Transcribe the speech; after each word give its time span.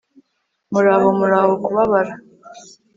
muraho 0.71 1.07
muraho 1.19 1.51
kubabara 1.63 2.13